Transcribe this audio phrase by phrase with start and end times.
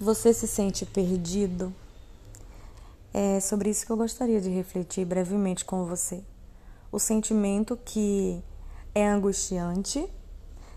[0.00, 1.74] Você se sente perdido?
[3.12, 6.22] É sobre isso que eu gostaria de refletir brevemente com você.
[6.92, 8.40] O sentimento que
[8.94, 10.08] é angustiante,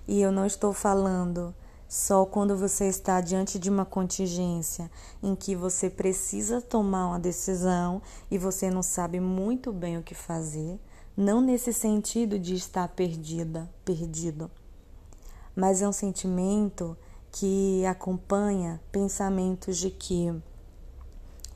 [0.07, 1.53] e eu não estou falando
[1.87, 4.89] só quando você está diante de uma contingência
[5.21, 8.01] em que você precisa tomar uma decisão
[8.31, 10.79] e você não sabe muito bem o que fazer,
[11.15, 14.49] não nesse sentido de estar perdida, perdido,
[15.55, 16.97] mas é um sentimento
[17.31, 20.33] que acompanha pensamentos de que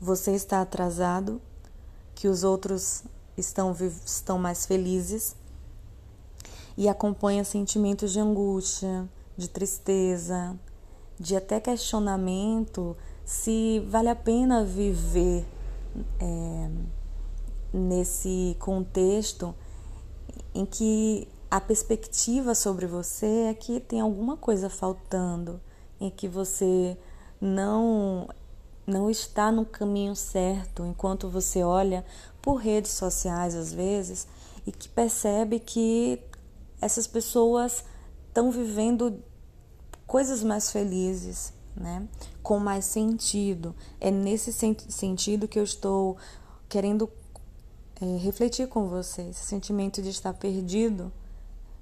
[0.00, 1.40] você está atrasado,
[2.14, 3.04] que os outros
[3.36, 5.36] estão, estão mais felizes,
[6.76, 10.58] e acompanha sentimentos de angústia, de tristeza,
[11.18, 15.44] de até questionamento se vale a pena viver
[16.20, 16.70] é,
[17.72, 19.54] nesse contexto
[20.54, 25.60] em que a perspectiva sobre você é que tem alguma coisa faltando,
[26.00, 26.96] em que você
[27.40, 28.28] não
[28.86, 32.04] não está no caminho certo, enquanto você olha
[32.40, 34.28] por redes sociais às vezes
[34.64, 36.20] e que percebe que
[36.80, 37.84] essas pessoas
[38.28, 39.20] estão vivendo
[40.06, 42.06] coisas mais felizes, né?
[42.42, 43.74] Com mais sentido.
[44.00, 46.16] É nesse sentido que eu estou
[46.68, 47.10] querendo
[48.00, 51.12] é, refletir com você, esse sentimento de estar perdido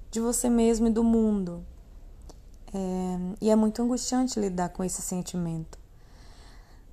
[0.09, 1.65] de você mesmo e do mundo.
[2.75, 5.79] É, e é muito angustiante lidar com esse sentimento.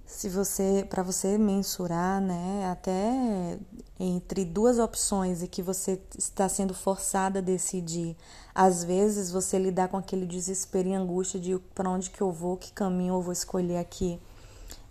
[0.07, 3.59] Se você, para você mensurar, né, até
[3.99, 8.17] entre duas opções e que você está sendo forçada a decidir,
[8.55, 12.57] às vezes você lidar com aquele desespero e angústia de para onde que eu vou,
[12.57, 14.21] que caminho eu vou escolher aqui,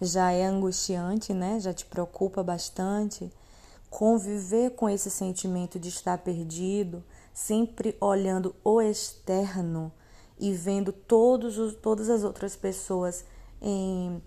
[0.02, 1.58] já é angustiante, né?
[1.60, 3.32] Já te preocupa bastante.
[3.90, 7.02] Conviver com esse sentimento de estar perdido,
[7.34, 9.92] sempre olhando o externo
[10.42, 13.24] e vendo todos os, todas as outras pessoas
[13.62, 14.22] em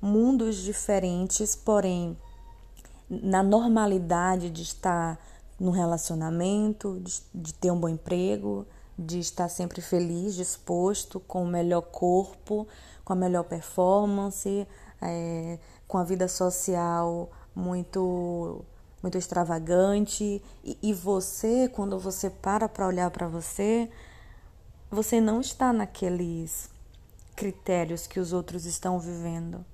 [0.00, 2.16] mundos diferentes, porém
[3.10, 5.18] na normalidade de estar
[5.58, 8.64] no relacionamento, de, de, ter um bom emprego,
[8.96, 12.68] de estar sempre feliz, disposto, com o melhor corpo,
[13.04, 14.66] com a melhor performance,
[15.02, 18.64] é, com a vida social muito
[19.02, 20.42] muito extravagante.
[20.64, 23.90] E, e você quando você para para olhar para você
[24.90, 26.70] você não está naqueles
[27.34, 29.64] critérios que os outros estão vivendo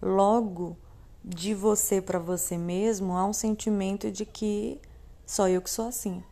[0.00, 0.76] logo
[1.24, 4.80] de você para você mesmo há um sentimento de que
[5.26, 6.22] só eu que sou assim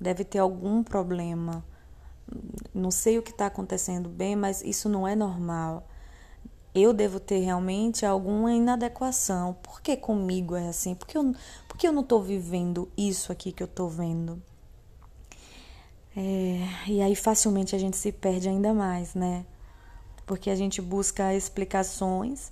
[0.00, 1.64] deve ter algum problema
[2.74, 5.86] não sei o que está acontecendo bem mas isso não é normal
[6.80, 9.54] eu devo ter realmente alguma inadequação.
[9.62, 10.94] Por que comigo é assim?
[10.94, 11.34] Por que eu,
[11.66, 14.42] por que eu não estou vivendo isso aqui que eu estou vendo?
[16.16, 19.44] É, e aí facilmente a gente se perde ainda mais, né?
[20.24, 22.50] Porque a gente busca explicações,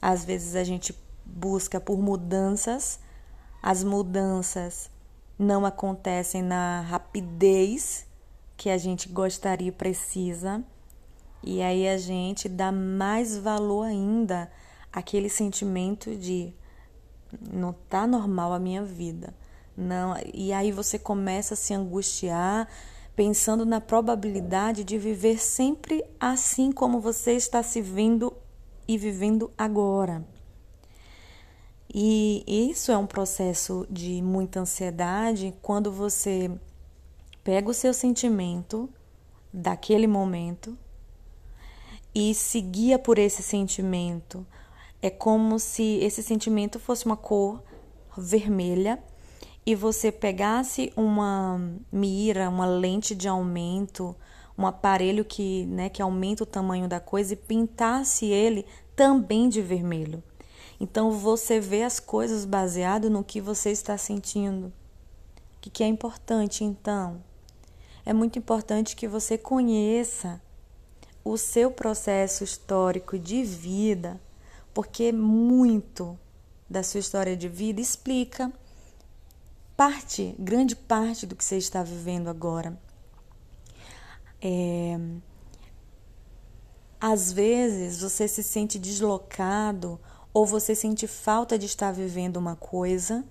[0.00, 2.98] às vezes a gente busca por mudanças,
[3.62, 4.90] as mudanças
[5.38, 8.06] não acontecem na rapidez
[8.56, 10.64] que a gente gostaria e precisa.
[11.42, 14.50] E aí a gente dá mais valor ainda
[14.92, 16.52] àquele sentimento de
[17.52, 19.34] não tá normal a minha vida.
[19.80, 22.68] Não, e aí você começa a se angustiar
[23.14, 28.34] pensando na probabilidade de viver sempre assim como você está se vendo
[28.88, 30.26] e vivendo agora.
[31.94, 36.50] E isso é um processo de muita ansiedade quando você
[37.44, 38.88] pega o seu sentimento
[39.52, 40.76] daquele momento
[42.12, 44.44] e se guia por esse sentimento.
[45.00, 47.62] É como se esse sentimento fosse uma cor
[48.16, 49.00] vermelha
[49.68, 51.60] e você pegasse uma
[51.92, 54.16] mira, uma lente de aumento,
[54.56, 58.64] um aparelho que, né, que aumenta o tamanho da coisa e pintasse ele
[58.96, 60.22] também de vermelho.
[60.80, 64.68] Então você vê as coisas baseado no que você está sentindo.
[64.68, 64.72] O
[65.60, 67.22] que, que é importante então?
[68.06, 70.40] É muito importante que você conheça
[71.22, 74.18] o seu processo histórico de vida,
[74.72, 76.18] porque muito
[76.70, 78.50] da sua história de vida explica
[79.78, 82.76] parte, grande parte do que você está vivendo agora.
[84.42, 84.98] É,
[87.00, 90.00] às vezes você se sente deslocado
[90.34, 93.24] ou você sente falta de estar vivendo uma coisa,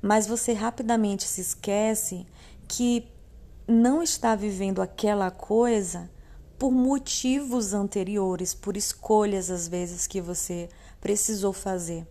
[0.00, 2.24] mas você rapidamente se esquece
[2.68, 3.10] que
[3.66, 6.08] não está vivendo aquela coisa
[6.56, 10.68] por motivos anteriores, por escolhas às vezes que você
[11.00, 12.06] precisou fazer.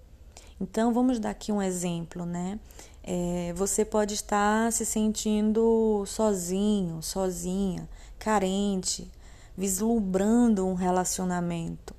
[0.59, 2.59] Então vamos dar aqui um exemplo, né?
[3.09, 7.87] É, você pode estar se sentindo sozinho, sozinha,
[8.19, 9.09] carente,
[9.57, 11.95] vislumbrando um relacionamento.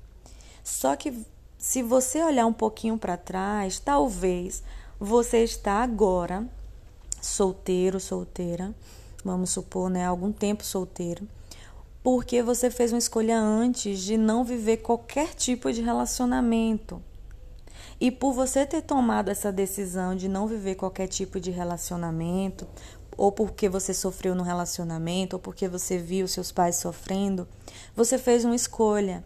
[0.63, 1.25] Só que
[1.57, 4.61] se você olhar um pouquinho para trás, talvez
[4.99, 6.47] você está agora
[7.19, 8.71] solteiro, solteira,
[9.25, 11.27] vamos supor, né, algum tempo solteiro,
[12.03, 17.01] porque você fez uma escolha antes de não viver qualquer tipo de relacionamento.
[17.99, 22.65] E por você ter tomado essa decisão de não viver qualquer tipo de relacionamento,
[23.17, 27.45] ou porque você sofreu no relacionamento, ou porque você viu seus pais sofrendo,
[27.93, 29.23] você fez uma escolha.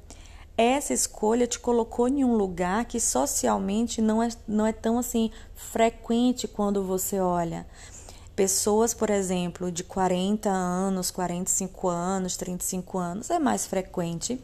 [0.58, 5.30] Essa escolha te colocou em um lugar que socialmente não é, não é tão assim
[5.54, 7.68] frequente quando você olha.
[8.36, 14.42] Pessoas, por exemplo, de 40 anos, 45 anos, 35 anos, é mais frequente,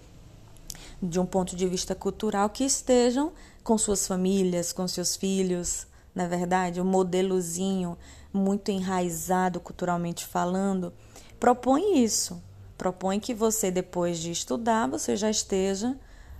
[1.01, 3.31] de um ponto de vista cultural, que estejam
[3.63, 7.97] com suas famílias, com seus filhos, na verdade, um modelozinho
[8.33, 10.93] muito enraizado culturalmente falando,
[11.39, 12.41] propõe isso.
[12.77, 15.97] Propõe que você, depois de estudar, você já esteja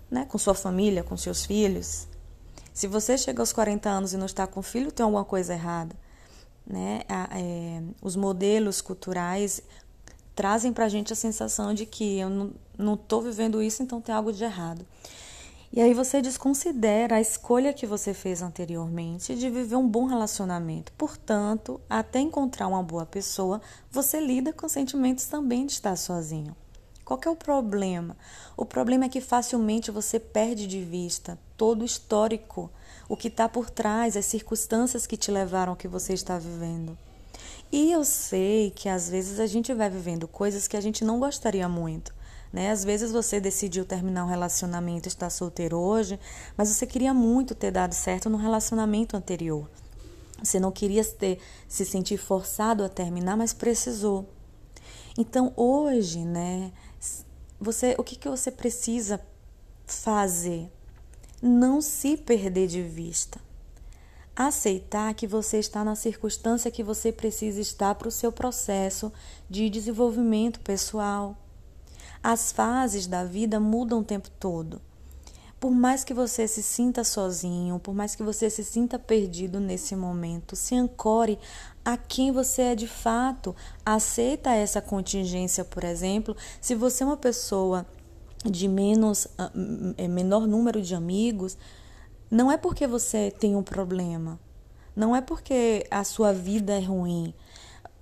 [0.10, 2.08] né, com sua família, com seus filhos.
[2.74, 5.96] Se você chega aos 40 anos e não está com filho, tem alguma coisa errada.
[6.66, 7.02] Né?
[7.10, 9.62] É, os modelos culturais
[10.34, 12.54] trazem para a gente a sensação de que eu não
[12.94, 14.86] estou vivendo isso, então tem algo de errado.
[15.72, 20.92] E aí você desconsidera a escolha que você fez anteriormente de viver um bom relacionamento.
[20.94, 23.62] Portanto, até encontrar uma boa pessoa,
[23.92, 26.56] você lida com sentimentos também de estar sozinho.
[27.06, 28.18] Qual é o problema?
[28.58, 32.72] O problema é que facilmente você perde de vista todo o histórico,
[33.08, 36.98] o que está por trás, as circunstâncias que te levaram ao que você está vivendo.
[37.72, 41.20] E eu sei que às vezes a gente vai vivendo coisas que a gente não
[41.20, 42.14] gostaria muito.
[42.52, 42.72] Né?
[42.72, 46.20] Às vezes você decidiu terminar um relacionamento e está solteiro hoje,
[46.58, 49.70] mas você queria muito ter dado certo no relacionamento anterior.
[50.42, 54.28] Você não queria ter, se sentir forçado a terminar, mas precisou.
[55.18, 56.72] Então hoje, né,
[57.60, 59.22] você, o que, que você precisa
[59.86, 60.72] fazer?
[61.42, 63.40] Não se perder de vista.
[64.36, 69.12] Aceitar que você está na circunstância que você precisa estar para o seu processo
[69.50, 71.38] de desenvolvimento pessoal
[72.24, 74.82] as fases da vida mudam o tempo todo.
[75.60, 79.94] Por mais que você se sinta sozinho, por mais que você se sinta perdido nesse
[79.94, 81.38] momento, se ancore
[81.84, 83.54] a quem você é de fato.
[83.86, 87.86] Aceita essa contingência, por exemplo, se você é uma pessoa
[88.46, 89.52] de menos ah,
[90.08, 91.58] menor número de amigos,
[92.32, 94.40] não é porque você tem um problema,
[94.96, 97.34] não é porque a sua vida é ruim.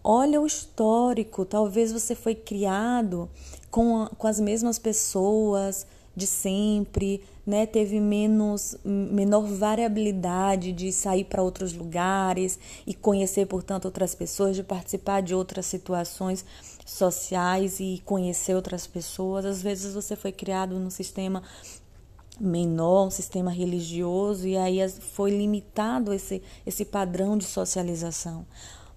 [0.09, 3.29] Olha o histórico, talvez você foi criado
[3.69, 7.65] com, a, com as mesmas pessoas de sempre, né?
[7.65, 12.57] Teve menos menor variabilidade de sair para outros lugares
[12.87, 16.45] e conhecer, portanto, outras pessoas, de participar de outras situações
[16.85, 19.43] sociais e conhecer outras pessoas.
[19.43, 21.43] Às vezes você foi criado num sistema
[22.39, 28.45] menor, um sistema religioso e aí foi limitado esse esse padrão de socialização.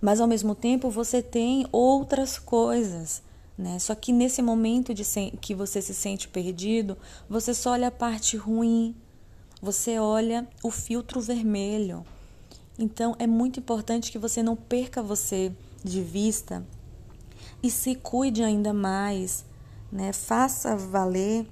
[0.00, 3.23] Mas ao mesmo tempo você tem outras coisas
[3.61, 3.79] né?
[3.79, 5.05] Só que nesse momento de
[5.41, 6.97] que você se sente perdido,
[7.29, 8.97] você só olha a parte ruim,
[9.61, 12.05] você olha o filtro vermelho.
[12.79, 15.52] Então é muito importante que você não perca você
[15.85, 16.64] de vista
[17.62, 19.44] e se cuide ainda mais,
[19.93, 20.11] né?
[20.11, 21.47] Faça valer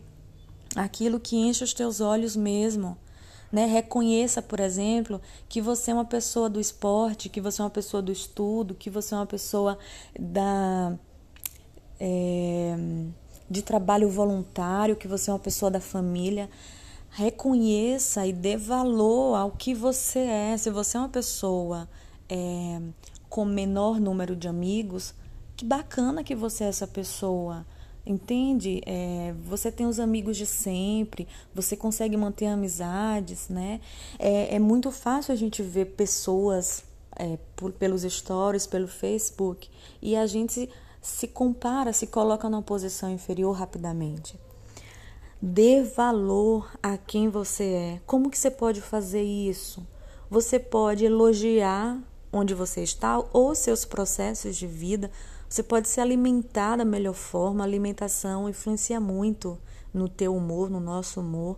[0.74, 2.96] aquilo que enche os teus olhos mesmo.
[3.50, 3.64] Né?
[3.64, 8.02] Reconheça, por exemplo, que você é uma pessoa do esporte, que você é uma pessoa
[8.02, 9.78] do estudo, que você é uma pessoa
[10.18, 10.98] da
[11.98, 12.76] é,
[13.50, 16.48] de trabalho voluntário, que você é uma pessoa da família.
[17.10, 20.56] Reconheça e dê valor ao que você é.
[20.56, 21.88] Se você é uma pessoa
[22.28, 22.80] é,
[23.28, 25.14] com menor número de amigos,
[25.56, 27.66] que bacana que você é essa pessoa.
[28.08, 28.80] Entende?
[28.86, 33.82] É, você tem os amigos de sempre, você consegue manter amizades, né?
[34.18, 36.84] É, é muito fácil a gente ver pessoas
[37.14, 39.68] é, por, pelos stories, pelo Facebook,
[40.00, 40.70] e a gente
[41.02, 44.40] se compara, se coloca numa posição inferior rapidamente.
[45.40, 48.00] Dê valor a quem você é.
[48.06, 49.86] Como que você pode fazer isso?
[50.30, 55.10] Você pode elogiar onde você está ou seus processos de vida.
[55.48, 57.64] Você pode se alimentar da melhor forma.
[57.64, 59.58] A alimentação influencia muito
[59.94, 61.56] no teu humor, no nosso humor.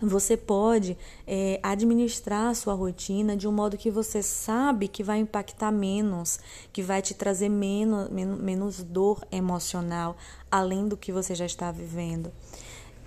[0.00, 0.96] Você pode
[1.26, 6.38] é, administrar a sua rotina de um modo que você sabe que vai impactar menos,
[6.72, 10.16] que vai te trazer menos, menos, menos dor emocional,
[10.50, 12.32] além do que você já está vivendo.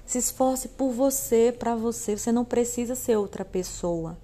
[0.06, 2.18] Se esforce por você, para você.
[2.18, 4.18] Você não precisa ser outra pessoa.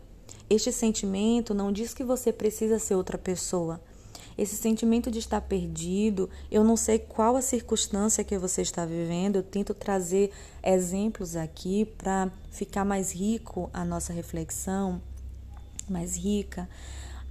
[0.50, 3.82] Este sentimento não diz que você precisa ser outra pessoa.
[4.38, 9.38] Esse sentimento de estar perdido, eu não sei qual a circunstância que você está vivendo,
[9.38, 10.32] eu tento trazer
[10.64, 15.02] exemplos aqui para ficar mais rico a nossa reflexão,
[15.90, 16.68] mais rica.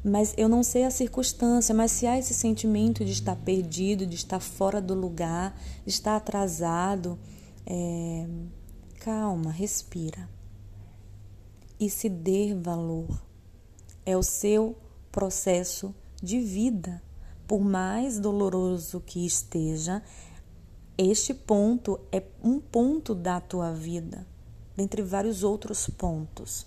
[0.04, 4.16] Mas eu não sei a circunstância, mas se há esse sentimento de estar perdido, de
[4.16, 7.18] estar fora do lugar, de estar atrasado,
[7.64, 8.26] é...
[8.99, 10.28] calma, respira
[11.82, 13.21] e se dê valor.
[14.06, 14.76] É o seu
[15.11, 17.02] processo de vida.
[17.46, 20.02] Por mais doloroso que esteja,
[20.96, 24.26] este ponto é um ponto da tua vida,
[24.76, 26.66] dentre vários outros pontos.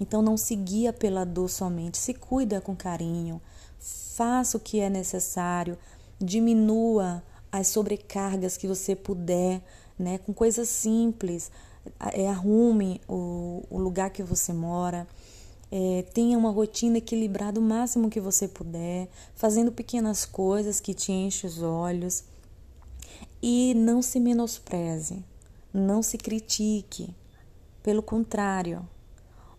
[0.00, 3.40] Então não se guia pela dor somente, se cuida com carinho,
[3.78, 5.78] faça o que é necessário,
[6.18, 9.62] diminua as sobrecargas que você puder,
[9.98, 11.50] né, com coisas simples,
[12.12, 15.06] é, arrume o, o lugar que você mora,
[15.70, 21.12] é, tenha uma rotina equilibrada o máximo que você puder, fazendo pequenas coisas que te
[21.12, 22.24] enchem os olhos
[23.42, 25.24] e não se menospreze,
[25.72, 27.14] não se critique.
[27.82, 28.88] Pelo contrário,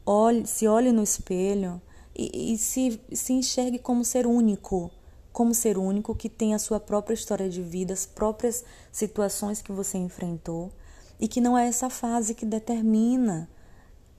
[0.05, 1.81] olhe, se olhe no espelho
[2.15, 4.91] e, e se, se enxergue como ser único,
[5.31, 9.71] como ser único que tem a sua própria história de vida, as próprias situações que
[9.71, 10.71] você enfrentou
[11.19, 13.49] e que não é essa fase que determina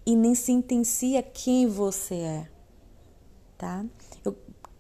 [0.09, 2.49] e nem sentencia quem você é,
[3.59, 3.85] tá?
[4.25, 4.35] Eu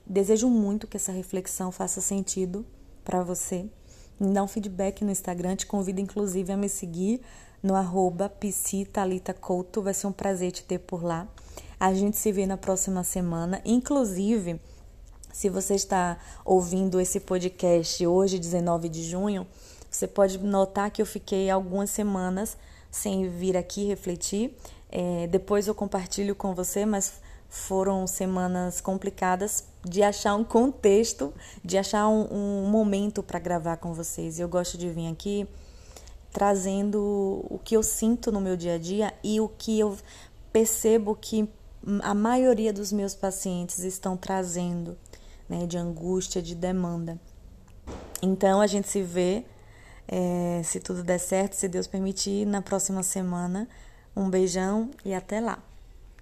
[0.06, 2.64] desejo muito que essa reflexão faça sentido
[3.04, 3.66] para você.
[4.18, 7.20] Me dá um feedback no Instagram, te convido inclusive a me seguir
[7.62, 8.32] no arroba
[9.82, 11.28] vai ser um prazer te ter por lá.
[11.78, 14.58] A gente se vê na próxima semana, inclusive,
[15.30, 19.46] se você está ouvindo esse podcast hoje, 19 de junho,
[19.90, 22.56] você pode notar que eu fiquei algumas semanas
[22.90, 24.56] sem vir aqui refletir.
[24.90, 31.32] É, depois eu compartilho com você, mas foram semanas complicadas de achar um contexto,
[31.64, 34.38] de achar um, um momento para gravar com vocês.
[34.38, 35.48] Eu gosto de vir aqui
[36.30, 39.96] trazendo o que eu sinto no meu dia a dia e o que eu
[40.52, 41.48] percebo que
[42.02, 44.96] a maioria dos meus pacientes estão trazendo,
[45.48, 47.18] né, de angústia, de demanda.
[48.20, 49.44] Então a gente se vê
[50.06, 53.68] é, se tudo der certo, se Deus permitir, na próxima semana.
[54.18, 55.67] Um beijão e até lá!